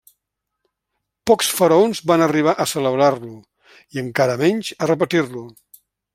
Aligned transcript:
Pocs 1.31 1.49
faraons 1.57 2.01
van 2.13 2.23
arribar 2.27 2.55
a 2.57 2.67
celebrar-lo 2.73 3.35
i 3.97 4.03
encara 4.07 4.39
menys 4.45 4.73
a 4.87 4.91
repetir-lo. 4.95 5.45